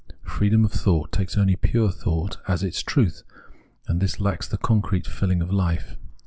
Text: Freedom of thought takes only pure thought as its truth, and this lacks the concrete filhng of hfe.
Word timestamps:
Freedom 0.23 0.65
of 0.65 0.71
thought 0.71 1.11
takes 1.11 1.37
only 1.37 1.55
pure 1.55 1.91
thought 1.91 2.37
as 2.47 2.63
its 2.63 2.81
truth, 2.81 3.21
and 3.87 3.99
this 4.01 4.19
lacks 4.19 4.47
the 4.47 4.57
concrete 4.57 5.05
filhng 5.05 5.43
of 5.43 5.49
hfe. 5.49 5.95